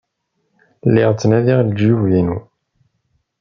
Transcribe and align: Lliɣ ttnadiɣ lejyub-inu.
Lliɣ 0.87 1.09
ttnadiɣ 1.13 1.59
lejyub-inu. 1.63 2.37